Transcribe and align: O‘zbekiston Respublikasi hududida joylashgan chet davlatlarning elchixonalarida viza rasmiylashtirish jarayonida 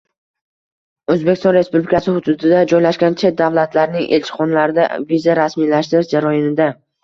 O‘zbekiston 1.15 1.53
Respublikasi 1.57 2.15
hududida 2.15 2.63
joylashgan 2.73 3.19
chet 3.25 3.39
davlatlarning 3.43 4.11
elchixonalarida 4.19 4.91
viza 5.15 5.41
rasmiylashtirish 5.45 6.15
jarayonida 6.19 6.73